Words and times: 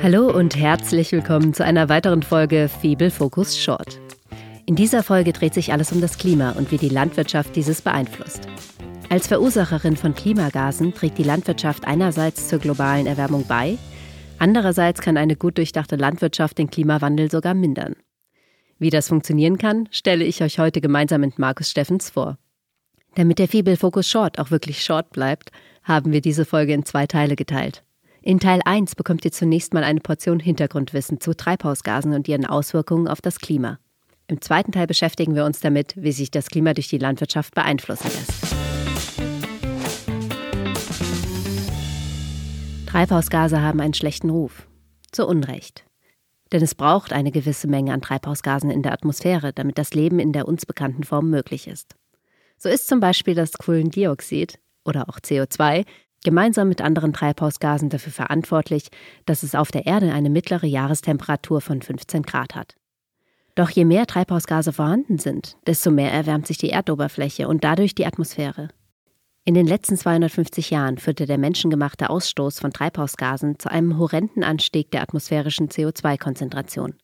Hallo 0.00 0.30
und 0.30 0.54
herzlich 0.54 1.10
willkommen 1.10 1.54
zu 1.54 1.64
einer 1.64 1.88
weiteren 1.88 2.22
Folge 2.22 2.68
Fibel 2.68 3.10
Focus 3.10 3.58
Short. 3.58 4.00
In 4.64 4.76
dieser 4.76 5.02
Folge 5.02 5.32
dreht 5.32 5.54
sich 5.54 5.72
alles 5.72 5.90
um 5.90 6.00
das 6.00 6.18
Klima 6.18 6.52
und 6.52 6.70
wie 6.70 6.76
die 6.76 6.88
Landwirtschaft 6.88 7.56
dieses 7.56 7.82
beeinflusst. 7.82 8.46
Als 9.08 9.26
Verursacherin 9.26 9.96
von 9.96 10.14
Klimagasen 10.14 10.94
trägt 10.94 11.18
die 11.18 11.24
Landwirtschaft 11.24 11.84
einerseits 11.84 12.46
zur 12.46 12.60
globalen 12.60 13.08
Erwärmung 13.08 13.44
bei, 13.48 13.76
andererseits 14.38 15.00
kann 15.00 15.16
eine 15.16 15.34
gut 15.34 15.58
durchdachte 15.58 15.96
Landwirtschaft 15.96 16.58
den 16.58 16.70
Klimawandel 16.70 17.28
sogar 17.28 17.54
mindern. 17.54 17.96
Wie 18.78 18.90
das 18.90 19.08
funktionieren 19.08 19.58
kann, 19.58 19.88
stelle 19.90 20.24
ich 20.24 20.44
euch 20.44 20.60
heute 20.60 20.80
gemeinsam 20.80 21.22
mit 21.22 21.40
Markus 21.40 21.70
Steffens 21.70 22.08
vor. 22.08 22.38
Damit 23.16 23.40
der 23.40 23.48
Fibel 23.48 23.76
Focus 23.76 24.08
Short 24.08 24.38
auch 24.38 24.52
wirklich 24.52 24.84
short 24.84 25.10
bleibt, 25.10 25.50
haben 25.82 26.12
wir 26.12 26.20
diese 26.20 26.44
Folge 26.44 26.72
in 26.72 26.84
zwei 26.84 27.08
Teile 27.08 27.34
geteilt. 27.34 27.82
In 28.28 28.40
Teil 28.40 28.60
1 28.62 28.94
bekommt 28.94 29.24
ihr 29.24 29.32
zunächst 29.32 29.72
mal 29.72 29.82
eine 29.82 30.00
Portion 30.00 30.38
Hintergrundwissen 30.38 31.18
zu 31.18 31.34
Treibhausgasen 31.34 32.12
und 32.12 32.28
ihren 32.28 32.44
Auswirkungen 32.44 33.08
auf 33.08 33.22
das 33.22 33.38
Klima. 33.38 33.78
Im 34.26 34.42
zweiten 34.42 34.70
Teil 34.70 34.86
beschäftigen 34.86 35.34
wir 35.34 35.46
uns 35.46 35.60
damit, 35.60 35.94
wie 35.96 36.12
sich 36.12 36.30
das 36.30 36.50
Klima 36.50 36.74
durch 36.74 36.88
die 36.88 36.98
Landwirtschaft 36.98 37.54
beeinflussen 37.54 38.08
lässt. 38.08 38.54
Treibhausgase 42.84 43.62
haben 43.62 43.80
einen 43.80 43.94
schlechten 43.94 44.28
Ruf. 44.28 44.68
Zu 45.10 45.26
Unrecht. 45.26 45.86
Denn 46.52 46.62
es 46.62 46.74
braucht 46.74 47.14
eine 47.14 47.30
gewisse 47.30 47.66
Menge 47.66 47.94
an 47.94 48.02
Treibhausgasen 48.02 48.70
in 48.70 48.82
der 48.82 48.92
Atmosphäre, 48.92 49.54
damit 49.54 49.78
das 49.78 49.94
Leben 49.94 50.18
in 50.18 50.34
der 50.34 50.46
uns 50.46 50.66
bekannten 50.66 51.04
Form 51.04 51.30
möglich 51.30 51.66
ist. 51.66 51.94
So 52.58 52.68
ist 52.68 52.88
zum 52.88 53.00
Beispiel 53.00 53.34
das 53.34 53.52
Kohlendioxid 53.52 54.58
oder 54.84 55.08
auch 55.08 55.18
CO2 55.18 55.86
gemeinsam 56.24 56.68
mit 56.68 56.80
anderen 56.80 57.12
Treibhausgasen 57.12 57.88
dafür 57.88 58.12
verantwortlich, 58.12 58.88
dass 59.26 59.42
es 59.42 59.54
auf 59.54 59.70
der 59.70 59.86
Erde 59.86 60.12
eine 60.12 60.30
mittlere 60.30 60.66
Jahrestemperatur 60.66 61.60
von 61.60 61.82
15 61.82 62.22
Grad 62.22 62.54
hat. 62.54 62.74
Doch 63.54 63.70
je 63.70 63.84
mehr 63.84 64.06
Treibhausgase 64.06 64.72
vorhanden 64.72 65.18
sind, 65.18 65.56
desto 65.66 65.90
mehr 65.90 66.12
erwärmt 66.12 66.46
sich 66.46 66.58
die 66.58 66.70
Erdoberfläche 66.70 67.48
und 67.48 67.64
dadurch 67.64 67.94
die 67.94 68.06
Atmosphäre. 68.06 68.68
In 69.44 69.54
den 69.54 69.66
letzten 69.66 69.96
250 69.96 70.70
Jahren 70.70 70.98
führte 70.98 71.26
der 71.26 71.38
menschengemachte 71.38 72.10
Ausstoß 72.10 72.60
von 72.60 72.70
Treibhausgasen 72.70 73.58
zu 73.58 73.70
einem 73.70 73.98
horrenden 73.98 74.44
Anstieg 74.44 74.90
der 74.90 75.02
atmosphärischen 75.02 75.70
CO2-Konzentration. 75.70 76.94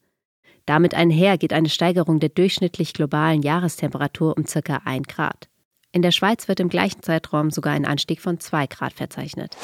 Damit 0.66 0.94
einher 0.94 1.38
geht 1.38 1.52
eine 1.52 1.68
Steigerung 1.68 2.20
der 2.20 2.28
durchschnittlich 2.28 2.92
globalen 2.92 3.42
Jahrestemperatur 3.42 4.36
um 4.36 4.44
ca. 4.44 4.82
1 4.84 5.08
Grad. 5.08 5.48
In 5.94 6.02
der 6.02 6.10
Schweiz 6.10 6.48
wird 6.48 6.58
im 6.58 6.68
gleichen 6.68 7.04
Zeitraum 7.04 7.52
sogar 7.52 7.72
ein 7.72 7.84
Anstieg 7.84 8.20
von 8.20 8.40
2 8.40 8.66
Grad 8.66 8.94
verzeichnet. 8.94 9.56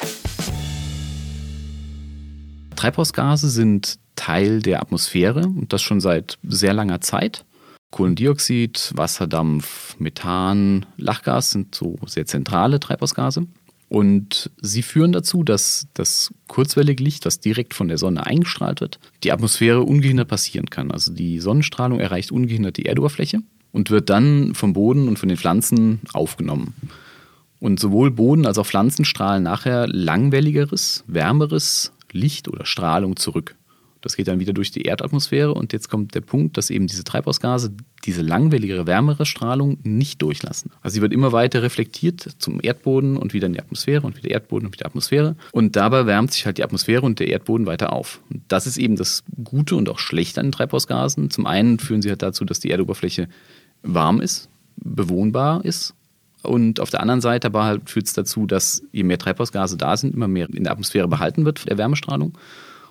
Treibhausgase 2.76 3.50
sind 3.50 3.98
Teil 4.14 4.62
der 4.62 4.80
Atmosphäre 4.80 5.40
und 5.40 5.72
das 5.72 5.82
schon 5.82 6.00
seit 6.00 6.38
sehr 6.44 6.72
langer 6.72 7.00
Zeit. 7.00 7.44
Kohlendioxid, 7.90 8.92
Wasserdampf, 8.94 9.96
Methan, 9.98 10.86
Lachgas 10.96 11.50
sind 11.50 11.74
so 11.74 11.96
sehr 12.06 12.26
zentrale 12.26 12.78
Treibhausgase. 12.78 13.48
Und 13.88 14.52
sie 14.62 14.82
führen 14.82 15.10
dazu, 15.10 15.42
dass 15.42 15.88
das 15.94 16.32
kurzwellige 16.46 17.02
Licht, 17.02 17.26
das 17.26 17.40
direkt 17.40 17.74
von 17.74 17.88
der 17.88 17.98
Sonne 17.98 18.24
eingestrahlt 18.24 18.80
wird, 18.80 19.00
die 19.24 19.32
Atmosphäre 19.32 19.82
ungehindert 19.82 20.28
passieren 20.28 20.70
kann. 20.70 20.92
Also 20.92 21.12
die 21.12 21.40
Sonnenstrahlung 21.40 21.98
erreicht 21.98 22.30
ungehindert 22.30 22.76
die 22.76 22.86
Erdoberfläche 22.86 23.42
und 23.72 23.90
wird 23.90 24.10
dann 24.10 24.54
vom 24.54 24.72
Boden 24.72 25.08
und 25.08 25.18
von 25.18 25.28
den 25.28 25.38
Pflanzen 25.38 26.00
aufgenommen. 26.12 26.74
Und 27.58 27.78
sowohl 27.78 28.10
Boden 28.10 28.46
als 28.46 28.58
auch 28.58 28.66
Pflanzen 28.66 29.04
strahlen 29.04 29.42
nachher 29.42 29.86
langwelligeres, 29.86 31.04
wärmeres 31.06 31.92
Licht 32.12 32.48
oder 32.48 32.64
Strahlung 32.64 33.16
zurück. 33.16 33.56
Das 34.00 34.16
geht 34.16 34.28
dann 34.28 34.40
wieder 34.40 34.52
durch 34.52 34.70
die 34.70 34.82
Erdatmosphäre 34.82 35.52
und 35.52 35.72
jetzt 35.72 35.90
kommt 35.90 36.14
der 36.14 36.22
Punkt, 36.22 36.56
dass 36.56 36.70
eben 36.70 36.86
diese 36.86 37.04
Treibhausgase 37.04 37.72
diese 38.06 38.22
langwelligere, 38.22 38.86
wärmere 38.86 39.26
Strahlung 39.26 39.76
nicht 39.82 40.22
durchlassen. 40.22 40.70
Also 40.80 40.94
sie 40.94 41.02
wird 41.02 41.12
immer 41.12 41.32
weiter 41.32 41.62
reflektiert 41.62 42.26
zum 42.38 42.60
Erdboden 42.62 43.18
und 43.18 43.34
wieder 43.34 43.46
in 43.46 43.52
die 43.52 43.60
Atmosphäre 43.60 44.06
und 44.06 44.16
wieder 44.16 44.30
Erdboden 44.30 44.66
und 44.66 44.72
wieder 44.72 44.86
Atmosphäre. 44.86 45.36
Und 45.52 45.76
dabei 45.76 46.06
wärmt 46.06 46.32
sich 46.32 46.46
halt 46.46 46.56
die 46.56 46.64
Atmosphäre 46.64 47.02
und 47.02 47.20
der 47.20 47.28
Erdboden 47.28 47.66
weiter 47.66 47.92
auf. 47.92 48.22
Und 48.30 48.42
das 48.48 48.66
ist 48.66 48.78
eben 48.78 48.96
das 48.96 49.22
Gute 49.44 49.76
und 49.76 49.90
auch 49.90 49.98
Schlechte 49.98 50.40
an 50.40 50.46
den 50.46 50.52
Treibhausgasen. 50.52 51.28
Zum 51.28 51.44
einen 51.46 51.78
führen 51.78 52.00
sie 52.00 52.08
halt 52.08 52.22
dazu, 52.22 52.46
dass 52.46 52.60
die 52.60 52.70
Erdoberfläche 52.70 53.28
warm 53.82 54.20
ist, 54.20 54.48
bewohnbar 54.76 55.64
ist. 55.64 55.94
Und 56.42 56.80
auf 56.80 56.90
der 56.90 57.00
anderen 57.00 57.20
Seite 57.20 57.48
aber 57.48 57.64
halt 57.64 57.90
führt 57.90 58.06
es 58.06 58.14
dazu, 58.14 58.46
dass 58.46 58.82
je 58.92 59.02
mehr 59.02 59.18
Treibhausgase 59.18 59.76
da 59.76 59.96
sind, 59.96 60.14
immer 60.14 60.28
mehr 60.28 60.48
in 60.48 60.64
der 60.64 60.72
Atmosphäre 60.72 61.08
behalten 61.08 61.44
wird, 61.44 61.68
der 61.68 61.76
Wärmestrahlung. 61.76 62.36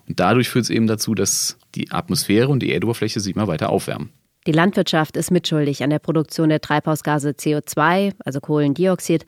Und 0.07 0.19
dadurch 0.19 0.49
führt 0.49 0.65
es 0.65 0.69
eben 0.69 0.87
dazu, 0.87 1.15
dass 1.15 1.57
die 1.75 1.91
Atmosphäre 1.91 2.49
und 2.49 2.61
die 2.61 2.71
Erdoberfläche 2.71 3.19
sich 3.19 3.35
immer 3.35 3.47
weiter 3.47 3.69
aufwärmen. 3.69 4.09
Die 4.47 4.51
Landwirtschaft 4.51 5.17
ist 5.17 5.31
mitschuldig 5.31 5.83
an 5.83 5.89
der 5.89 5.99
Produktion 5.99 6.49
der 6.49 6.61
Treibhausgase 6.61 7.31
CO2, 7.31 8.13
also 8.23 8.39
Kohlendioxid, 8.39 9.25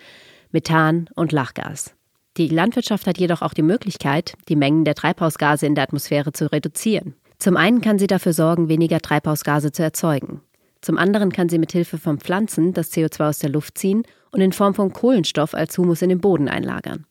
Methan 0.51 1.09
und 1.15 1.31
Lachgas. 1.31 1.93
Die 2.37 2.47
Landwirtschaft 2.47 3.07
hat 3.07 3.17
jedoch 3.17 3.41
auch 3.41 3.53
die 3.53 3.61
Möglichkeit, 3.61 4.35
die 4.47 4.55
Mengen 4.55 4.85
der 4.85 4.95
Treibhausgase 4.95 5.65
in 5.65 5.75
der 5.75 5.83
Atmosphäre 5.83 6.31
zu 6.31 6.51
reduzieren. 6.51 7.15
Zum 7.39 7.57
einen 7.57 7.81
kann 7.81 7.99
sie 7.99 8.07
dafür 8.07 8.33
sorgen, 8.33 8.69
weniger 8.69 8.99
Treibhausgase 8.99 9.71
zu 9.71 9.83
erzeugen. 9.83 10.41
Zum 10.81 10.97
anderen 10.97 11.31
kann 11.31 11.49
sie 11.49 11.59
mit 11.59 11.71
Hilfe 11.71 11.97
von 11.97 12.19
Pflanzen 12.19 12.73
das 12.73 12.91
CO2 12.91 13.29
aus 13.29 13.39
der 13.39 13.51
Luft 13.51 13.77
ziehen 13.77 14.03
und 14.31 14.41
in 14.41 14.51
Form 14.51 14.73
von 14.73 14.91
Kohlenstoff 14.93 15.53
als 15.53 15.77
Humus 15.77 16.01
in 16.01 16.09
den 16.09 16.21
Boden 16.21 16.47
einlagern. 16.47 17.05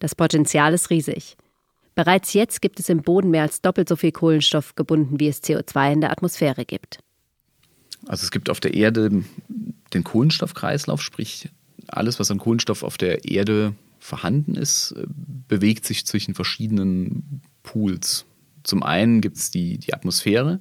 Das 0.00 0.14
Potenzial 0.14 0.74
ist 0.74 0.90
riesig. 0.90 1.36
Bereits 1.94 2.32
jetzt 2.32 2.62
gibt 2.62 2.80
es 2.80 2.88
im 2.88 3.02
Boden 3.02 3.30
mehr 3.30 3.42
als 3.42 3.60
doppelt 3.60 3.88
so 3.88 3.96
viel 3.96 4.12
Kohlenstoff 4.12 4.74
gebunden, 4.74 5.20
wie 5.20 5.28
es 5.28 5.42
CO2 5.42 5.92
in 5.92 6.00
der 6.00 6.10
Atmosphäre 6.10 6.64
gibt. 6.64 6.98
Also 8.06 8.24
es 8.24 8.30
gibt 8.30 8.50
auf 8.50 8.60
der 8.60 8.74
Erde 8.74 9.22
den 9.92 10.04
Kohlenstoffkreislauf, 10.04 11.02
sprich 11.02 11.50
alles, 11.86 12.18
was 12.18 12.30
an 12.30 12.38
Kohlenstoff 12.38 12.82
auf 12.82 12.96
der 12.96 13.24
Erde 13.24 13.74
vorhanden 13.98 14.56
ist, 14.56 14.94
bewegt 15.46 15.84
sich 15.84 16.06
zwischen 16.06 16.34
verschiedenen 16.34 17.42
Pools. 17.62 18.24
Zum 18.64 18.82
einen 18.82 19.20
gibt 19.20 19.36
es 19.36 19.50
die, 19.50 19.78
die 19.78 19.94
Atmosphäre, 19.94 20.58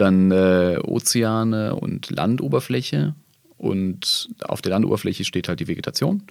dann 0.00 0.30
äh, 0.30 0.78
Ozeane 0.82 1.74
und 1.74 2.10
Landoberfläche. 2.10 3.14
Und 3.56 4.28
auf 4.42 4.62
der 4.62 4.70
Landoberfläche 4.70 5.24
steht 5.24 5.48
halt 5.48 5.60
die 5.60 5.68
Vegetation. 5.68 6.22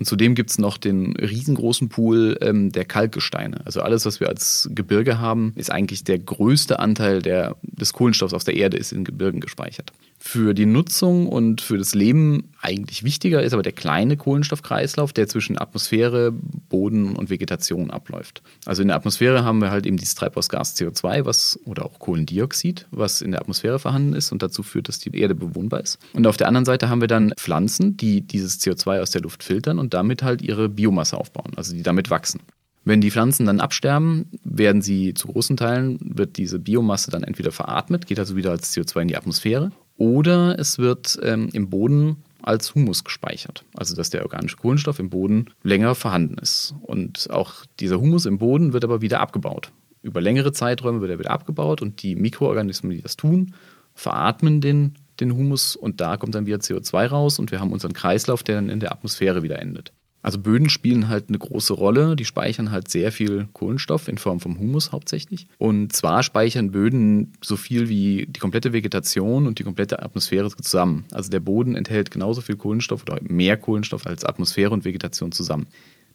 Und 0.00 0.06
zudem 0.06 0.34
gibt 0.34 0.48
es 0.48 0.56
noch 0.56 0.78
den 0.78 1.14
riesengroßen 1.14 1.90
Pool 1.90 2.38
ähm, 2.40 2.72
der 2.72 2.86
Kalkgesteine. 2.86 3.60
Also 3.66 3.82
alles, 3.82 4.06
was 4.06 4.18
wir 4.18 4.30
als 4.30 4.70
Gebirge 4.74 5.18
haben, 5.18 5.52
ist 5.56 5.70
eigentlich 5.70 6.04
der 6.04 6.18
größte 6.18 6.78
Anteil 6.78 7.20
der, 7.20 7.56
des 7.60 7.92
Kohlenstoffs 7.92 8.32
auf 8.32 8.42
der 8.42 8.56
Erde 8.56 8.78
ist 8.78 8.92
in 8.92 9.04
Gebirgen 9.04 9.40
gespeichert 9.40 9.92
für 10.22 10.52
die 10.52 10.66
Nutzung 10.66 11.26
und 11.26 11.62
für 11.62 11.78
das 11.78 11.94
Leben 11.94 12.52
eigentlich 12.60 13.04
wichtiger 13.04 13.42
ist 13.42 13.54
aber 13.54 13.62
der 13.62 13.72
kleine 13.72 14.18
Kohlenstoffkreislauf, 14.18 15.14
der 15.14 15.28
zwischen 15.28 15.58
Atmosphäre, 15.58 16.30
Boden 16.30 17.16
und 17.16 17.30
Vegetation 17.30 17.90
abläuft. 17.90 18.42
Also 18.66 18.82
in 18.82 18.88
der 18.88 18.98
Atmosphäre 18.98 19.44
haben 19.44 19.62
wir 19.62 19.70
halt 19.70 19.86
eben 19.86 19.96
dieses 19.96 20.14
Treibhausgas 20.16 20.76
CO2, 20.76 21.24
was 21.24 21.58
oder 21.64 21.86
auch 21.86 21.98
Kohlendioxid, 21.98 22.86
was 22.90 23.22
in 23.22 23.30
der 23.30 23.40
Atmosphäre 23.40 23.78
vorhanden 23.78 24.12
ist 24.12 24.30
und 24.30 24.42
dazu 24.42 24.62
führt, 24.62 24.88
dass 24.88 24.98
die 24.98 25.18
Erde 25.18 25.34
bewohnbar 25.34 25.80
ist. 25.80 25.98
Und 26.12 26.26
auf 26.26 26.36
der 26.36 26.48
anderen 26.48 26.66
Seite 26.66 26.90
haben 26.90 27.00
wir 27.00 27.08
dann 27.08 27.32
Pflanzen, 27.38 27.96
die 27.96 28.20
dieses 28.20 28.60
CO2 28.60 29.00
aus 29.00 29.10
der 29.12 29.22
Luft 29.22 29.42
filtern 29.42 29.78
und 29.78 29.89
damit 29.90 30.22
halt 30.22 30.42
ihre 30.42 30.68
Biomasse 30.68 31.16
aufbauen, 31.16 31.52
also 31.56 31.74
die 31.74 31.82
damit 31.82 32.10
wachsen. 32.10 32.40
Wenn 32.84 33.00
die 33.00 33.10
Pflanzen 33.10 33.46
dann 33.46 33.60
absterben, 33.60 34.26
werden 34.42 34.80
sie 34.80 35.12
zu 35.12 35.28
großen 35.28 35.56
Teilen, 35.56 35.98
wird 36.00 36.38
diese 36.38 36.58
Biomasse 36.58 37.10
dann 37.10 37.24
entweder 37.24 37.52
veratmet, 37.52 38.06
geht 38.06 38.18
also 38.18 38.36
wieder 38.36 38.50
als 38.50 38.74
CO2 38.74 39.02
in 39.02 39.08
die 39.08 39.16
Atmosphäre, 39.16 39.70
oder 39.98 40.58
es 40.58 40.78
wird 40.78 41.18
ähm, 41.22 41.50
im 41.52 41.68
Boden 41.68 42.16
als 42.42 42.74
Humus 42.74 43.04
gespeichert. 43.04 43.64
Also 43.76 43.94
dass 43.94 44.08
der 44.08 44.22
organische 44.22 44.56
Kohlenstoff 44.56 44.98
im 44.98 45.10
Boden 45.10 45.50
länger 45.62 45.94
vorhanden 45.94 46.38
ist. 46.38 46.74
Und 46.80 47.28
auch 47.30 47.66
dieser 47.80 48.00
Humus 48.00 48.24
im 48.24 48.38
Boden 48.38 48.72
wird 48.72 48.84
aber 48.84 49.02
wieder 49.02 49.20
abgebaut. 49.20 49.72
Über 50.02 50.22
längere 50.22 50.52
Zeiträume 50.52 51.02
wird 51.02 51.10
er 51.10 51.18
wieder 51.18 51.30
abgebaut 51.30 51.82
und 51.82 52.02
die 52.02 52.16
Mikroorganismen, 52.16 52.92
die 52.92 53.02
das 53.02 53.16
tun, 53.18 53.54
veratmen 53.94 54.62
den, 54.62 54.94
den 55.20 55.34
Humus 55.34 55.76
und 55.76 56.00
da 56.00 56.16
kommt 56.16 56.34
dann 56.34 56.46
wieder 56.46 56.58
CO2 56.58 57.06
raus 57.06 57.38
und 57.38 57.50
wir 57.50 57.60
haben 57.60 57.72
unseren 57.72 57.92
Kreislauf, 57.92 58.42
der 58.42 58.56
dann 58.56 58.68
in 58.68 58.80
der 58.80 58.92
Atmosphäre 58.92 59.42
wieder 59.42 59.60
endet. 59.60 59.92
Also 60.22 60.38
Böden 60.38 60.68
spielen 60.68 61.08
halt 61.08 61.28
eine 61.28 61.38
große 61.38 61.72
Rolle. 61.72 62.14
Die 62.14 62.24
speichern 62.24 62.70
halt 62.70 62.88
sehr 62.88 63.10
viel 63.10 63.48
Kohlenstoff 63.52 64.06
in 64.06 64.18
Form 64.18 64.40
vom 64.40 64.58
Humus 64.58 64.92
hauptsächlich. 64.92 65.46
Und 65.56 65.94
zwar 65.94 66.22
speichern 66.22 66.72
Böden 66.72 67.32
so 67.42 67.56
viel 67.56 67.88
wie 67.88 68.26
die 68.28 68.40
komplette 68.40 68.72
Vegetation 68.72 69.46
und 69.46 69.58
die 69.58 69.64
komplette 69.64 70.02
Atmosphäre 70.02 70.50
zusammen. 70.50 71.06
Also 71.10 71.30
der 71.30 71.40
Boden 71.40 71.74
enthält 71.74 72.10
genauso 72.10 72.42
viel 72.42 72.56
Kohlenstoff 72.56 73.02
oder 73.02 73.18
mehr 73.22 73.56
Kohlenstoff 73.56 74.06
als 74.06 74.24
Atmosphäre 74.24 74.72
und 74.72 74.84
Vegetation 74.84 75.32
zusammen. 75.32 75.68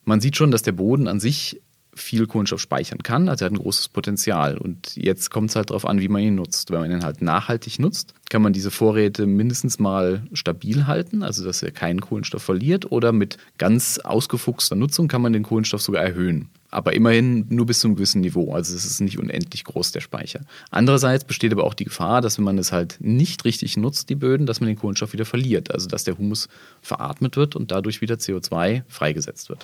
Man 0.04 0.22
sieht 0.22 0.38
schon, 0.38 0.52
dass 0.52 0.62
der 0.62 0.74
Boden 0.74 1.08
an 1.08 1.20
sich 1.20 1.62
viel 1.96 2.28
Kohlenstoff 2.28 2.60
speichern 2.60 3.02
kann. 3.02 3.30
Also 3.30 3.46
er 3.46 3.48
hat 3.48 3.54
ein 3.54 3.60
großes 3.60 3.88
Potenzial. 3.88 4.58
Und 4.58 4.96
jetzt 4.96 5.32
kommt 5.32 5.50
es 5.50 5.56
halt 5.56 5.70
darauf 5.70 5.86
an, 5.86 6.02
wie 6.02 6.10
man 6.10 6.22
ihn 6.22 6.36
nutzt. 6.36 6.70
Wenn 6.72 6.82
man 6.82 6.92
ihn 6.92 7.04
halt 7.04 7.22
nachhaltig 7.22 7.80
nutzt, 7.80 8.14
kann 8.30 8.42
man 8.42 8.54
diese 8.54 8.70
Vorräte 8.70 9.26
mindestens 9.26 9.80
mal 9.80 10.24
stabil 10.34 10.88
halten, 10.88 11.24
also 11.24 11.46
dass 11.46 11.64
er 11.64 11.72
keinen 11.72 12.02
Kohlenstoff 12.02 12.44
verliert. 12.44 12.92
Oder 12.92 13.12
mit 13.14 13.38
ganz 13.58 14.00
ausgefuchster 14.00 14.76
Nutzung 14.76 15.08
kann 15.08 15.22
man 15.22 15.34
den 15.34 15.44
Kohlenstoff 15.44 15.82
sogar 15.82 16.04
erhöhen. 16.04 16.50
aber 16.76 16.94
immerhin 16.94 17.46
nur 17.50 17.66
bis 17.66 17.80
zu 17.80 17.88
einem 17.88 17.96
gewissen 17.96 18.22
Niveau. 18.22 18.54
Also 18.54 18.76
es 18.76 18.86
ist 18.86 19.00
nicht 19.00 19.18
unendlich 19.18 19.64
groß, 19.64 19.94
der 19.94 20.02
Speicher. 20.02 20.42
Andererseits 20.72 21.24
besteht 21.24 21.54
aber 21.54 21.64
auch 21.64 21.74
die 21.74 21.86
Gefahr, 21.86 22.22
dass 22.22 22.38
wenn 22.38 22.44
man 22.44 22.58
es 22.58 22.74
halt 22.74 22.98
nicht 23.00 23.46
richtig 23.46 23.78
nutzt, 23.78 24.10
die 24.10 24.16
Böden, 24.16 24.46
dass 24.46 24.60
man 24.60 24.68
den 24.68 24.78
Kohlenstoff 24.78 25.14
wieder 25.14 25.26
verliert. 25.26 25.72
Also 25.72 25.88
dass 25.88 26.04
der 26.04 26.18
Humus 26.18 26.50
veratmet 26.82 27.38
wird 27.38 27.56
und 27.56 27.72
dadurch 27.72 28.02
wieder 28.02 28.16
CO2 28.16 28.84
freigesetzt 28.90 29.48
wird. 29.50 29.64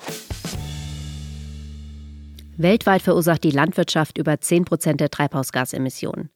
Weltweit 2.62 3.02
verursacht 3.02 3.44
die 3.44 3.52
Landwirtschaft 3.52 4.18
über 4.18 4.40
10 4.40 4.66
Prozent 4.66 5.00
der 5.00 5.10
Treibhausgasemissionen. 5.10 6.30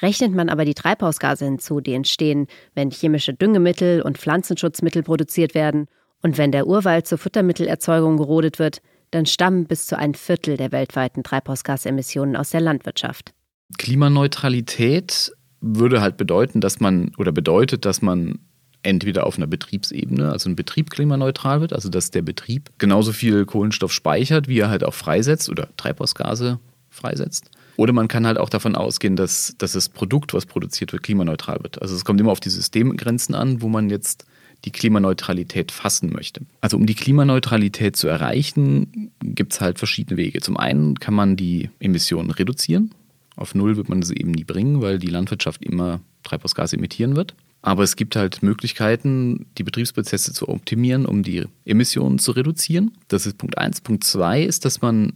Rechnet 0.00 0.34
man 0.34 0.48
aber 0.48 0.64
die 0.64 0.74
Treibhausgase 0.74 1.44
hinzu, 1.44 1.80
die 1.80 1.94
entstehen, 1.94 2.46
wenn 2.74 2.90
chemische 2.90 3.34
Düngemittel 3.34 4.02
und 4.02 4.18
Pflanzenschutzmittel 4.18 5.02
produziert 5.02 5.54
werden 5.54 5.86
und 6.22 6.38
wenn 6.38 6.52
der 6.52 6.66
Urwald 6.66 7.06
zur 7.06 7.18
Futtermittelerzeugung 7.18 8.16
gerodet 8.16 8.58
wird, 8.58 8.80
dann 9.10 9.26
stammen 9.26 9.66
bis 9.66 9.86
zu 9.86 9.98
ein 9.98 10.14
Viertel 10.14 10.56
der 10.56 10.72
weltweiten 10.72 11.22
Treibhausgasemissionen 11.22 12.36
aus 12.36 12.50
der 12.50 12.62
Landwirtschaft. 12.62 13.34
Klimaneutralität 13.78 15.32
würde 15.60 16.00
halt 16.00 16.16
bedeuten, 16.16 16.60
dass 16.60 16.80
man 16.80 17.12
oder 17.18 17.32
bedeutet, 17.32 17.84
dass 17.84 18.02
man 18.02 18.38
entweder 18.82 19.26
auf 19.26 19.36
einer 19.36 19.46
Betriebsebene, 19.46 20.30
also 20.30 20.50
ein 20.50 20.56
Betrieb 20.56 20.90
klimaneutral 20.90 21.60
wird, 21.60 21.72
also 21.72 21.88
dass 21.88 22.10
der 22.10 22.22
Betrieb 22.22 22.70
genauso 22.78 23.12
viel 23.12 23.44
Kohlenstoff 23.44 23.92
speichert, 23.92 24.48
wie 24.48 24.58
er 24.58 24.70
halt 24.70 24.84
auch 24.84 24.94
freisetzt 24.94 25.48
oder 25.48 25.68
Treibhausgase 25.76 26.58
freisetzt. 26.90 27.50
Oder 27.76 27.92
man 27.92 28.08
kann 28.08 28.26
halt 28.26 28.38
auch 28.38 28.50
davon 28.50 28.74
ausgehen, 28.74 29.16
dass, 29.16 29.54
dass 29.58 29.72
das 29.72 29.88
Produkt, 29.88 30.34
was 30.34 30.46
produziert 30.46 30.92
wird, 30.92 31.02
klimaneutral 31.02 31.62
wird. 31.62 31.80
Also 31.80 31.94
es 31.94 32.04
kommt 32.04 32.20
immer 32.20 32.32
auf 32.32 32.40
die 32.40 32.50
Systemgrenzen 32.50 33.34
an, 33.34 33.62
wo 33.62 33.68
man 33.68 33.88
jetzt 33.88 34.26
die 34.64 34.70
Klimaneutralität 34.70 35.72
fassen 35.72 36.10
möchte. 36.12 36.42
Also 36.60 36.76
um 36.76 36.86
die 36.86 36.94
Klimaneutralität 36.94 37.96
zu 37.96 38.08
erreichen, 38.08 39.10
gibt 39.20 39.54
es 39.54 39.60
halt 39.60 39.78
verschiedene 39.78 40.16
Wege. 40.16 40.40
Zum 40.40 40.56
einen 40.56 41.00
kann 41.00 41.14
man 41.14 41.36
die 41.36 41.70
Emissionen 41.80 42.30
reduzieren. 42.30 42.94
Auf 43.34 43.54
Null 43.54 43.76
wird 43.76 43.88
man 43.88 44.02
sie 44.02 44.14
eben 44.14 44.30
nie 44.30 44.44
bringen, 44.44 44.82
weil 44.82 44.98
die 44.98 45.08
Landwirtschaft 45.08 45.64
immer 45.64 46.00
Treibhausgase 46.22 46.76
emittieren 46.76 47.16
wird. 47.16 47.34
Aber 47.62 47.84
es 47.84 47.94
gibt 47.94 48.16
halt 48.16 48.42
Möglichkeiten, 48.42 49.46
die 49.56 49.62
Betriebsprozesse 49.62 50.32
zu 50.32 50.48
optimieren, 50.48 51.06
um 51.06 51.22
die 51.22 51.44
Emissionen 51.64 52.18
zu 52.18 52.32
reduzieren. 52.32 52.92
Das 53.06 53.24
ist 53.24 53.38
Punkt 53.38 53.56
eins. 53.56 53.80
Punkt 53.80 54.04
zwei 54.04 54.42
ist, 54.42 54.64
dass 54.64 54.82
man 54.82 55.12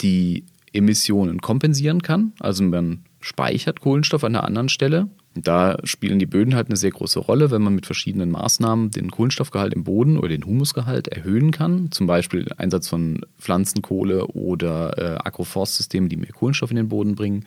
die 0.00 0.44
Emissionen 0.72 1.40
kompensieren 1.40 2.02
kann. 2.02 2.32
Also 2.40 2.64
man 2.64 3.04
speichert 3.20 3.80
Kohlenstoff 3.80 4.24
an 4.24 4.34
einer 4.34 4.44
anderen 4.44 4.68
Stelle. 4.68 5.08
Da 5.34 5.76
spielen 5.84 6.18
die 6.18 6.26
Böden 6.26 6.54
halt 6.54 6.68
eine 6.68 6.76
sehr 6.76 6.90
große 6.90 7.20
Rolle, 7.20 7.50
wenn 7.50 7.62
man 7.62 7.74
mit 7.74 7.86
verschiedenen 7.86 8.30
Maßnahmen 8.30 8.90
den 8.90 9.10
Kohlenstoffgehalt 9.10 9.72
im 9.72 9.84
Boden 9.84 10.18
oder 10.18 10.28
den 10.28 10.44
Humusgehalt 10.44 11.08
erhöhen 11.08 11.52
kann. 11.52 11.92
Zum 11.92 12.06
Beispiel 12.06 12.48
Einsatz 12.56 12.88
von 12.88 13.20
Pflanzenkohle 13.38 14.26
oder 14.28 14.98
äh, 14.98 15.18
Agroforstsystemen, 15.24 16.08
die 16.08 16.16
mehr 16.16 16.32
Kohlenstoff 16.32 16.70
in 16.70 16.76
den 16.76 16.88
Boden 16.88 17.14
bringen. 17.14 17.44